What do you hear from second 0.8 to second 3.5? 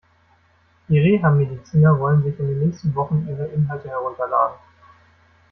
Die Reha-Mediziner wollen sich in den nächsten Wochen ihre